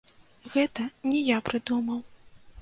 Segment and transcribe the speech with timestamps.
[0.53, 2.01] Гэта не я прыдумаў.